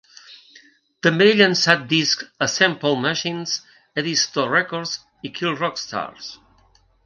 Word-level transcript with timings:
També 1.07 1.27
ha 1.31 1.35
llançat 1.41 1.83
discs 1.91 2.47
a 2.47 2.49
Simple 2.55 2.95
Machines, 3.03 3.55
Edisto 4.05 4.49
Records 4.55 4.97
i 5.31 5.35
Kill 5.39 5.57
Rock 5.65 5.83
Stars. 5.87 6.35